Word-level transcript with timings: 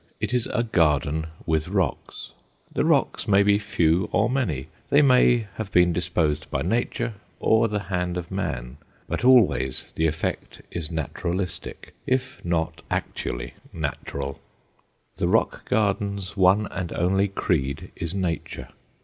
It 0.19 0.33
is 0.33 0.47
a 0.51 0.63
garden 0.63 1.27
with 1.45 1.67
rocks. 1.67 2.31
The 2.73 2.83
rocks 2.83 3.27
may 3.27 3.43
be 3.43 3.59
few 3.59 4.09
or 4.11 4.31
many, 4.31 4.65
they 4.89 5.03
may 5.03 5.45
have 5.57 5.71
been 5.71 5.93
disposed 5.93 6.49
by 6.49 6.63
nature 6.63 7.13
or 7.39 7.67
the 7.67 7.81
hand 7.81 8.17
of 8.17 8.31
man; 8.31 8.77
but 9.07 9.23
always 9.23 9.85
the 9.93 10.07
effect 10.07 10.63
is 10.71 10.89
naturalistic, 10.89 11.93
if 12.07 12.43
not 12.43 12.81
actually 12.89 13.53
natural. 13.71 14.39
The 15.17 15.27
rock 15.27 15.69
garden's 15.69 16.35
one 16.35 16.65
and 16.71 16.91
only 16.93 17.27
creed 17.27 17.91
is 17.95 18.15
nature. 18.15 18.69